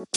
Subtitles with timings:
[0.00, 0.08] Halo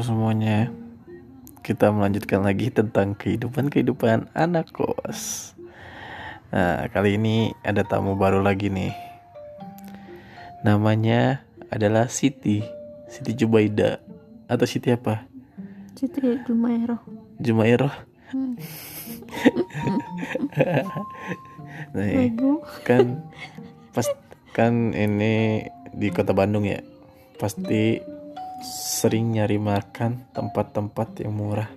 [0.00, 0.72] semuanya,
[1.60, 5.52] kita melanjutkan lagi tentang kehidupan-kehidupan anak kos.
[6.56, 8.96] Nah, kali ini ada tamu baru lagi nih.
[10.64, 12.64] Namanya adalah Siti,
[13.12, 14.00] Siti Jubaida
[14.48, 15.35] atau Siti apa?
[15.96, 17.00] Siti Jumairo.
[17.40, 17.92] Jumairoh.
[18.30, 18.54] Hmm.
[21.96, 22.64] Nih, Ibu.
[22.84, 23.20] kan
[23.92, 24.06] pas
[24.52, 26.80] kan ini di kota Bandung ya.
[27.36, 28.00] Pasti
[28.64, 31.68] sering nyari makan tempat-tempat yang murah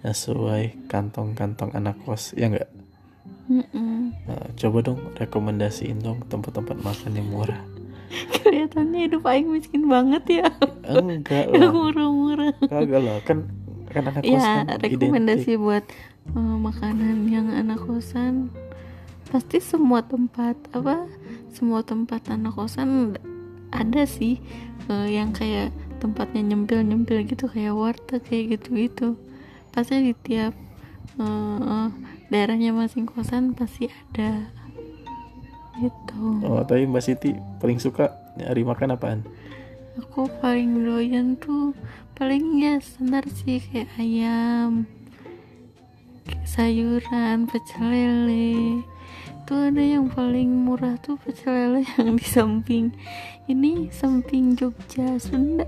[0.00, 2.68] yang sesuai kantong-kantong anak kos ya enggak
[3.44, 4.16] Mm-mm.
[4.24, 7.60] Nah, coba dong rekomendasiin dong tempat-tempat makan yang murah
[8.40, 10.46] Kelihatannya hidup Aing miskin banget ya.
[10.86, 12.56] enggak lah murah-murah.
[12.64, 13.44] kagak lah kan
[13.94, 15.62] kan anak Ya, kan rekomendasi identik.
[15.62, 15.84] buat
[16.34, 18.50] eh, makanan yang anak kosan.
[19.30, 21.06] Pasti semua tempat apa?
[21.54, 23.14] Semua tempat anak kosan
[23.70, 24.42] ada sih
[24.90, 25.70] eh, yang kayak
[26.02, 29.14] tempatnya nyempil-nyempil gitu kayak warteg kayak gitu-gitu.
[29.70, 30.52] Pasti di tiap
[31.22, 31.88] eh,
[32.28, 34.50] daerahnya masing kosan pasti ada
[35.78, 36.42] gitu.
[36.46, 39.20] oh tapi mbak Siti paling suka nyari makan apaan
[39.94, 41.70] Aku paling doyan tuh
[42.14, 44.86] paling ya standar sih kayak ayam,
[46.26, 48.82] kayak sayuran, pecel lele.
[49.44, 52.94] Tuh ada yang paling murah tuh pecel lele yang di samping.
[53.50, 55.66] Ini samping Jogja Sunda.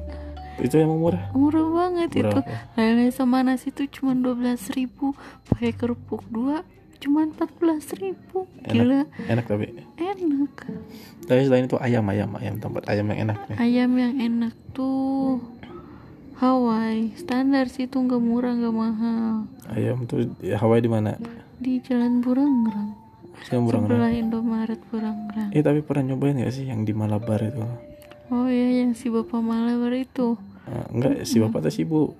[0.56, 1.34] Itu yang murah?
[1.36, 2.25] Murah banget itu.
[2.25, 2.41] berapa
[2.78, 5.12] lele sama nasi tuh cuma 12.000 ribu
[5.53, 6.64] pakai kerupuk dua
[6.97, 8.48] cuma 14.000 ribu.
[8.64, 9.05] Gila.
[9.28, 9.77] Enak tapi?
[10.00, 10.55] Enak.
[11.28, 13.56] Tapi selain itu ayam ayam ayam tempat ayam yang enak nih.
[13.60, 15.42] Ayam yang enak tuh
[16.37, 17.17] Hawaii.
[17.17, 19.48] Standar sih tuh nggak murah nggak mahal.
[19.73, 21.17] Ayam tuh di Hawaii di mana?
[21.56, 22.93] Di Jalan Burangrang.
[23.48, 25.48] Yang murah sebelah Indomaret Burangrang.
[25.56, 27.65] Eh tapi pernah nyobain gak sih yang di Malabar itu?
[28.28, 30.37] Oh iya yang si bapak Malabar itu.
[30.66, 32.12] Ah, enggak si bapak atau si ibu?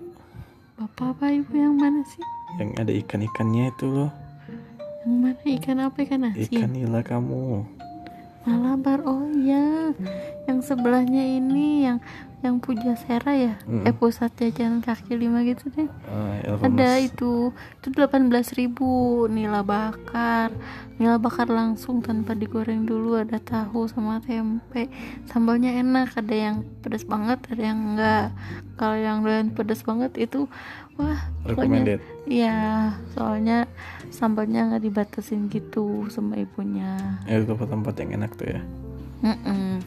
[0.81, 2.23] Bapak apa ibu yang mana sih?
[2.57, 4.11] Yang ada ikan-ikannya itu loh.
[5.05, 5.41] Yang mana?
[5.45, 5.97] Ikan apa?
[6.05, 6.47] Ikan asin?
[6.47, 7.69] Ikan nila kamu.
[8.47, 9.91] Malabar oh iya.
[10.47, 11.99] Yang sebelahnya ini yang
[12.45, 13.55] yang Pujasera ya?
[13.65, 13.89] Mm-mm.
[13.89, 15.89] eh pusat jajanan kaki lima gitu deh.
[16.09, 19.25] Ah, ada itu itu 18.000 ribu.
[19.31, 20.53] Nila bakar.
[21.01, 24.93] Nila bakar langsung tanpa digoreng dulu ada tahu sama tempe.
[25.29, 28.27] Sambalnya enak ada yang pedas banget ada yang enggak.
[28.77, 30.45] Kalau yang doyan pedas banget itu
[30.97, 33.69] wah pokoknya recommended iya soalnya
[34.09, 37.21] sambalnya nggak dibatasin gitu sama ibunya.
[37.29, 38.61] Ya itu tempat-tempat yang enak tuh ya.
[39.25, 39.81] Mm-mm.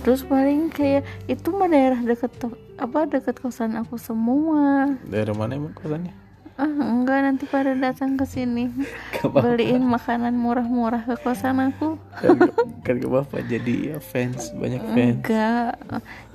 [0.00, 2.32] Terus paling kayak itu mah daerah deket
[2.80, 4.96] apa deket kosan aku semua.
[5.04, 6.16] Daerah mana emang kosannya?
[6.60, 8.68] Ah enggak nanti pada datang ke sini.
[9.44, 11.96] Beliin makanan murah-murah ke kosan aku.
[12.20, 12.36] Kan,
[12.84, 15.20] kan ke bapak jadi ya fans banyak fans.
[15.24, 15.72] Enggak.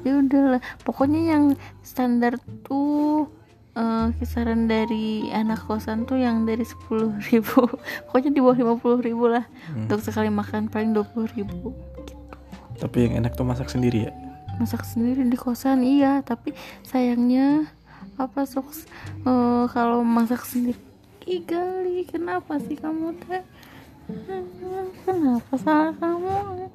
[0.01, 0.61] Ya udahlah.
[0.81, 1.43] Pokoknya yang
[1.85, 3.29] standar tuh
[3.77, 7.65] eh, kisaran dari anak kosan tuh yang dari sepuluh ribu.
[8.09, 9.45] Pokoknya di bawah lima puluh ribu lah.
[9.69, 9.85] Hmm.
[9.85, 11.73] untuk sekali makan paling dua puluh ribu
[12.75, 14.11] tapi yang enak tuh masak sendiri ya?
[14.59, 16.23] Masak sendiri di kosan iya.
[16.23, 16.55] Tapi
[16.87, 17.67] sayangnya
[18.15, 18.71] apa sok
[19.27, 20.79] eh, kalau masak sendiri
[21.25, 23.41] Ih gali kenapa sih kamu teh?
[25.01, 26.69] Kenapa salah kamu?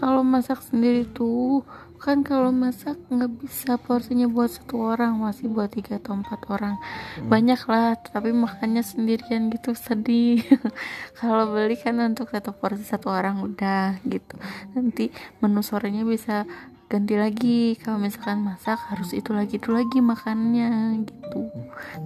[0.00, 1.60] Kalau masak sendiri tuh
[1.98, 6.78] kan kalau masak nggak bisa porsinya buat satu orang masih buat tiga atau empat orang.
[7.26, 10.40] Banyak lah tapi makannya sendirian gitu sedih.
[11.18, 14.38] Kalau beli kan untuk satu porsi satu orang udah gitu.
[14.78, 15.10] Nanti
[15.42, 16.46] menu sorenya bisa
[16.86, 17.74] ganti lagi.
[17.82, 21.50] Kalau misalkan masak harus itu lagi itu lagi makannya gitu.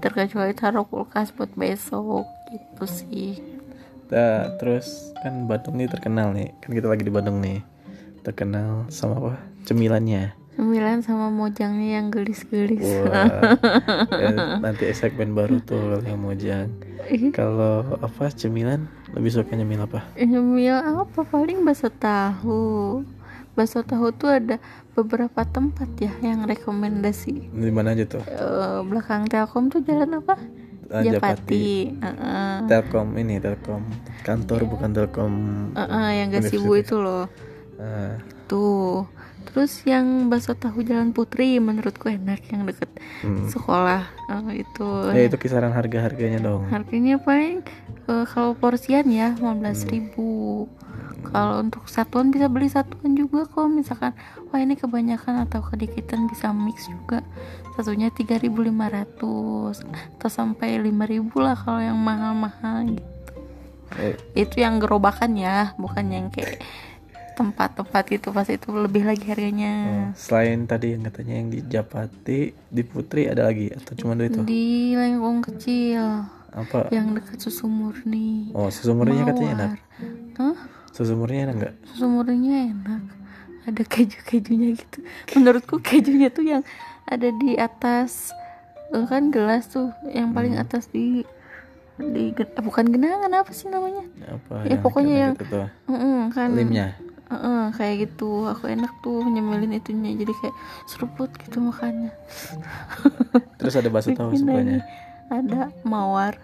[0.00, 3.32] Terkecuali taruh kulkas buat besok gitu sih.
[4.08, 6.52] Nah, terus kan Bandung nih terkenal nih.
[6.64, 7.72] Kan kita lagi di Bandung nih
[8.22, 9.34] terkenal sama apa?
[9.66, 10.34] Cemilannya.
[10.52, 12.84] Sembilan sama mojangnya yang gelis-gelis.
[13.08, 13.56] Wah,
[14.22, 16.68] ya, nanti segmen baru tuh yang mojang.
[17.32, 18.84] Kalau apa cemilan?
[19.16, 20.04] Lebih suka nyemil apa?
[20.20, 21.24] Nyemil apa?
[21.24, 23.00] Paling bakso tahu.
[23.56, 24.56] Bakso tahu tuh ada
[24.92, 27.48] beberapa tempat ya yang rekomendasi.
[27.48, 28.22] Di mana aja tuh?
[28.28, 30.36] Eh, belakang Telkom tuh jalan apa?
[30.92, 31.96] Ah, Japati.
[31.96, 32.54] Heeh.
[32.68, 33.88] Telkom ini Telkom.
[34.20, 35.32] Kantor bukan Telkom.
[35.72, 36.60] Heeh, yang gak Universitas.
[36.60, 37.24] sibu itu loh
[38.46, 39.08] Tuh.
[39.42, 42.88] Terus yang bakso tahu Jalan Putri menurutku enak yang deket
[43.20, 43.50] Hmm.
[43.50, 44.88] sekolah Eh, itu.
[45.10, 46.70] Eh, itu kisaran harga-harganya dong.
[46.70, 47.60] harganya paling
[48.06, 50.70] eh, kalau porsian ya 15.000
[51.22, 53.66] kalau untuk satuan bisa beli satuan juga kok.
[53.66, 54.14] Misalkan
[54.48, 57.20] wah ini kebanyakan atau kedikitan bisa mix juga.
[57.74, 59.82] Satunya 3.500
[60.18, 63.32] atau sampai 5.000 lah kalau yang mahal-mahal gitu.
[63.98, 66.62] Eh, itu yang gerobakan ya bukan yang kayak
[67.32, 69.72] tempat-tempat gitu pas itu lebih lagi harganya
[70.14, 74.40] selain tadi yang katanya yang di Japati, di Putri ada lagi atau cuma dua itu?
[74.42, 76.88] di lengkong kecil Apa?
[76.88, 79.70] yang dekat susu murni Oh, susu murninya katanya enak.
[79.72, 79.80] Mawar.
[80.38, 80.56] Hah?
[80.90, 81.74] Susu murninya enak nggak?
[81.88, 83.02] susu murninya enak
[83.62, 84.98] ada keju-kejunya gitu
[85.32, 86.62] menurutku kejunya tuh yang
[87.04, 88.34] ada di atas
[88.90, 90.62] eh, kan gelas tuh yang paling Hmm.
[90.62, 91.22] atas di
[91.94, 94.64] di eh, bukan genangan apa sih namanya Apa?
[94.64, 95.68] Ya, pokoknya yang- gitu tuh.
[95.86, 96.96] Mm-mm, kan limnya.
[97.32, 98.44] Mm-mm, kayak gitu.
[98.46, 102.12] Aku enak tuh nyemelin itunya jadi kayak seruput gitu makannya.
[103.56, 104.84] Terus ada bakso tahu sukanya.
[105.26, 106.36] ada mawar.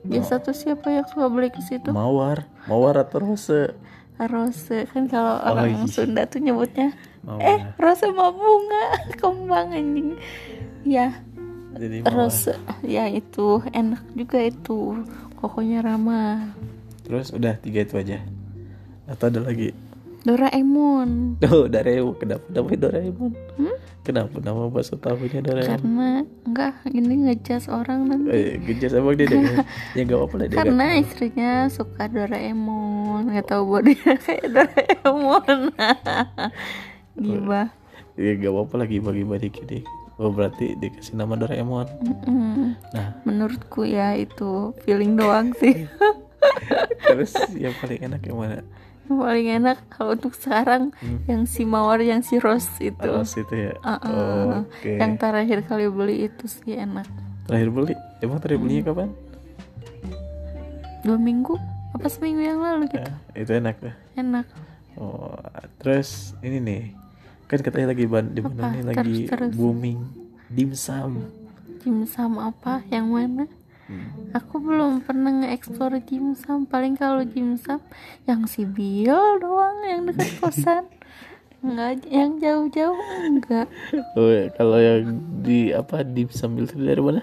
[0.00, 1.90] Biasa tuh siapa yang suka beli ke situ?
[1.90, 3.74] Mawar, mawar atau rose?
[4.16, 4.86] rose.
[4.88, 5.86] Kan kalau Oh, orang iya.
[5.86, 7.42] Sunda tuh nyebutnya Mawar.
[7.42, 8.84] eh rose mah bunga.
[9.20, 10.14] Kembang anjing.
[10.82, 11.18] Ya.
[11.74, 12.14] Jadi mawar.
[12.14, 12.54] rose.
[12.82, 13.58] Ya itu.
[13.70, 15.02] Enak juga itu.
[15.38, 16.54] Pokoknya ramah.
[17.02, 18.22] Terus udah tiga itu aja.
[19.06, 19.74] Atau ada lagi?
[20.28, 22.14] Doraemon Tuh, Doraemon.
[22.14, 23.32] Kenapa namanya Doraemon?
[23.56, 23.76] Hmm?
[23.98, 25.72] Kenapa nama bakso tahunya Doraemon?
[25.74, 26.08] karena
[26.42, 29.40] enggak ini ngejas orang nanti Eh, gejas emang dia deh.
[29.96, 30.56] ya gak apa-apa lah dia.
[30.58, 35.58] karena nggak- istrinya suka Doraemon nggak tahu bodinya kayak Doraemon
[37.18, 37.68] gibah
[38.12, 39.86] Ya gak apa-apa lagi bagi-bagi dikit dikit.
[40.16, 41.86] Oh berarti dikasih nama Doraemon.
[42.02, 42.74] Mm-mm.
[42.90, 45.86] Nah, menurutku ya itu feeling doang sih
[47.00, 48.66] terus yang paling enak yang mana?
[49.10, 51.20] Paling enak kalau untuk sekarang Hmm.
[51.24, 53.72] yang si mawar yang si rose itu Alas itu ya.
[53.78, 54.62] Uh-uh.
[54.62, 54.94] Oke.
[54.94, 57.08] yang terakhir kali beli itu sih enak
[57.44, 57.94] Terakhir beli.
[58.18, 58.90] Emang terakhir belinya Hmm.
[58.90, 59.08] kapan?
[61.00, 61.54] dua minggu
[61.90, 63.94] apa seminggu yang lalu gitu Ya, itu enak tuh.
[64.14, 64.44] enak
[64.94, 65.38] Oh,
[65.78, 66.82] terus ini nih.
[67.46, 69.52] Kan katanya lagi ban di nih lagi Terus, terus.
[69.54, 70.02] booming
[70.50, 71.22] dimsum.
[71.78, 73.46] dimsum apa yang mana.
[74.30, 76.64] Aku belum pernah nge-explore dimsum.
[76.64, 77.80] Paling kalau dimsum
[78.24, 80.84] yang si Bill doang yang dekat kosan.
[81.58, 83.66] Enggak yang jauh-jauh enggak.
[84.14, 85.10] Oh, ya, kalau yang
[85.42, 87.22] di apa dimsum itu dari mana?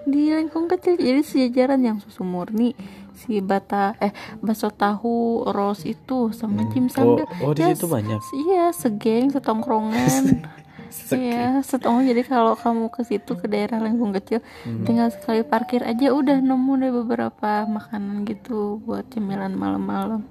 [0.00, 0.98] di lengkong kecil.
[0.98, 2.74] Jadi sejajaran yang susu murni
[3.14, 4.10] si bata eh
[4.40, 8.16] bakso tahu rose itu sama dimsum Oh, oh di situ banyak.
[8.32, 10.40] iya segeng setongkrongan
[11.10, 14.82] Iya, setongkrong jadi kalau kamu ke situ ke daerah lengkung kecil, Hmm.
[14.82, 20.26] tinggal sekali parkir aja udah nemu deh beberapa makanan gitu buat cemilan malam-malam.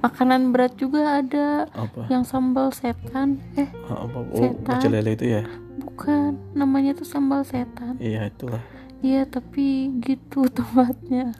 [0.00, 2.06] Makanan berat juga ada, Apa?
[2.08, 3.40] yang sambal setan.
[3.54, 4.18] Eh, Ah, apa?
[4.22, 4.80] Oh, Setan.
[4.86, 5.42] lele itu ya?
[5.76, 7.94] bukan, namanya tuh sambal setan.
[7.96, 8.58] Iya, itulah.
[9.04, 9.64] Iya, tapi
[10.00, 11.36] gitu tempatnya.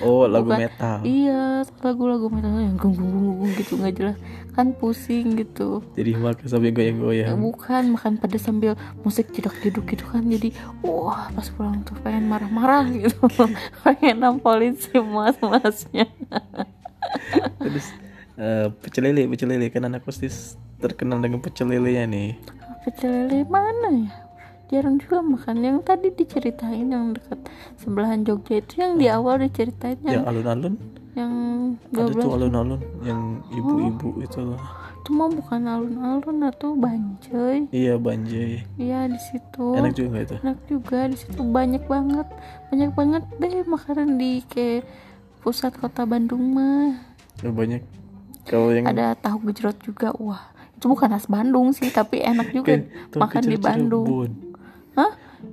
[0.00, 0.58] Oh, lagu Bukan.
[0.58, 0.96] metal.
[1.04, 4.16] Iya, lagu-lagu metal yang gung gung gung gung gitu nggak jelas.
[4.50, 5.84] Kan pusing gitu.
[5.92, 7.36] Jadi makan sambil Ya, goyang-goyang.
[7.36, 12.24] bukan makan pada sambil musik jeduk jeduk gitu kan jadi wah pas pulang tuh pengen
[12.26, 13.16] marah-marah gitu
[13.84, 16.08] pengen nampolin si mas-masnya
[17.62, 17.86] Terus
[18.34, 20.28] eh, pecel lele, pecel lele kan anak pasti
[20.78, 22.30] terkenal dengan pecel lelenya nih.
[22.82, 24.10] pecel lele mana ya
[24.72, 27.36] jarang juga makan yang tadi diceritain yang dekat
[27.76, 30.74] sebelahan Jogja itu yang di awal diceritain Yang yang alun-alun,
[31.12, 31.32] yang
[31.92, 33.20] ada 12 tuh alun-alun yang
[33.50, 34.56] ibu-ibu itu loh.
[34.96, 38.64] itu mah bukan alun-alun atau banjoi Iya, Banjai.
[38.76, 40.34] iya di situ Enak juga itu?
[40.40, 42.26] enak juga di situ banyak banget
[42.68, 44.88] banyak banget deh makanan di kayak
[45.38, 46.96] pusat kota Bandung mah
[47.42, 47.82] Oh, banyak.
[48.42, 52.78] Kalau yang ada tahu gejrot juga wah itu bukan khas Bandung sih tapi enak juga
[52.78, 52.80] kan
[53.20, 54.30] makan di Bandung Cirebon.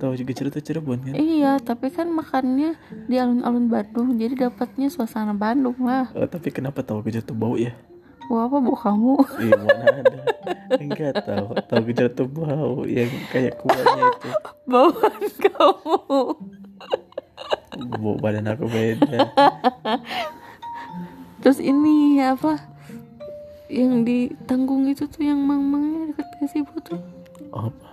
[0.00, 1.12] Tahu juga cerita Cirebon kan?
[1.12, 2.72] iya tapi kan makannya
[3.04, 6.08] di alun-alun Bandung jadi dapatnya suasana Bandung lah.
[6.16, 7.76] Eh, tapi kenapa tahu gejrot tuh bau ya?
[8.30, 9.14] wah apa bau kamu?
[9.42, 10.20] Iya mana ada.
[10.78, 11.46] Enggak tahu.
[11.66, 14.28] Tahu gejrot tuh bau Yang kayak kuahnya itu.
[14.70, 15.98] Bauan kamu.
[18.00, 19.18] Bau badan aku beda.
[21.42, 22.56] Terus ini apa
[23.66, 27.00] yang di tanggung itu tuh yang mang-mangnya dekat Gasibu tuh?
[27.50, 27.88] Apa?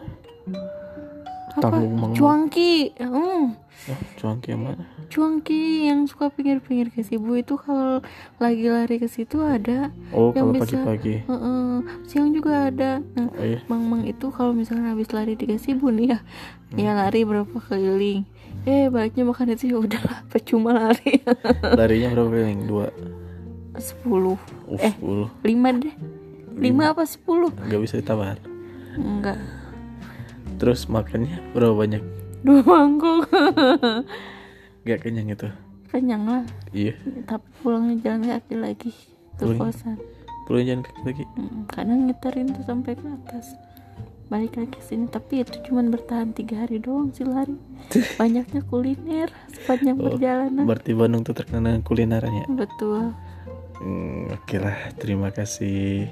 [1.57, 1.73] Apa?
[1.73, 2.13] Tanggung Mang-Mang.
[2.13, 2.93] cuangki.
[2.95, 3.57] Hmm.
[3.87, 4.83] Oh, cuangki yang mana?
[5.07, 8.03] cuangki yang suka pinggir-pinggir Gasibu itu kalau
[8.35, 11.15] lagi lari ke situ ada Oh Yang kalau pagi-pagi.
[11.23, 11.71] Heeh,
[12.03, 12.99] siang juga ada.
[13.15, 13.63] Nah Oh iya.
[13.65, 16.19] Mang-mang itu kalau misalnya habis lari di Gasibu nih ya
[16.75, 18.27] ya lari berapa keliling.
[18.63, 21.23] Eh baliknya makan itu ya udahlah percuma lari.
[21.79, 22.61] Larinya berapa keliling?
[22.65, 22.87] Dua?
[23.73, 24.35] 10
[24.67, 24.91] Uh, Eh.
[24.91, 25.29] sepuluh.
[25.39, 25.47] 5
[25.79, 25.95] deh.
[26.57, 27.53] Lima apa sepuluh?
[27.53, 28.35] Nggak bisa ditawar
[28.97, 29.37] enggak
[30.57, 32.01] terus makannya berapa banyak?
[32.41, 33.29] Dua mangkok
[34.83, 35.47] nggak kenyang itu?
[35.87, 36.43] Kenyang lah.
[36.69, 36.95] Iya.
[37.23, 38.91] Tapi pulangnya jalan kaki lagi.
[39.35, 39.59] Ke Pulang.
[39.63, 39.97] kosan.
[40.45, 41.23] Pulang jalan kaki lagi?
[41.33, 43.55] Mm, kadang ngiterin tuh sampai ke atas.
[44.27, 45.07] Balik lagi sini.
[45.07, 47.55] Tapi itu cuman bertahan tiga hari doang sih lari.
[48.19, 50.63] Banyaknya kuliner sepanjang Oh, perjalanan.
[50.63, 53.11] berarti Bandung tuh terkenal dengan kulinernya betul.
[53.79, 54.75] Hmm, oke lah.
[54.95, 56.07] Terima kasih